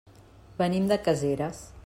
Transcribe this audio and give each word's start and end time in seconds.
Venim 0.61 0.89
de 0.93 0.99
Caseres. 1.09 1.63